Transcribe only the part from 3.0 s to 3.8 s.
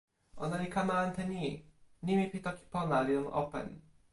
li lon open.